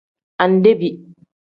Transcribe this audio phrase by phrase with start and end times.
[0.43, 0.89] Andebi.